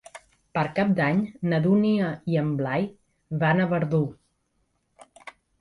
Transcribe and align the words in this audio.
Per 0.57 0.61
Cap 0.79 0.93
d'Any 0.99 1.19
na 1.51 1.59
Dúnia 1.67 2.09
i 2.33 2.39
en 2.45 2.49
Blai 2.63 2.89
van 3.45 3.63
a 3.67 3.71
Verdú. 3.75 4.01